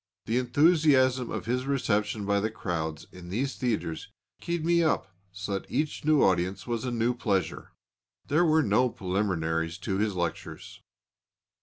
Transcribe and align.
The 0.25 0.39
enthusiasm 0.39 1.29
of 1.29 1.45
his 1.45 1.67
reception 1.67 2.25
by 2.25 2.39
the 2.39 2.49
crowds 2.49 3.05
in 3.11 3.29
these 3.29 3.55
theatres 3.55 4.07
keyed 4.39 4.65
me 4.65 4.81
up 4.81 5.15
so 5.31 5.59
that 5.59 5.69
each 5.69 6.03
new 6.05 6.23
audience 6.23 6.65
was 6.65 6.85
a 6.85 6.89
new 6.91 7.13
pleasure. 7.13 7.73
There 8.25 8.43
were 8.43 8.63
no 8.63 8.89
preliminaries 8.89 9.77
to 9.77 9.99
his 9.99 10.15
lectures. 10.15 10.81